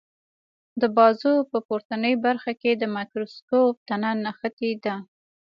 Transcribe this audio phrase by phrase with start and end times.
[0.81, 4.95] د بازو په پورتنۍ برخه کې د مایکروسکوپ تنه نښتې ده.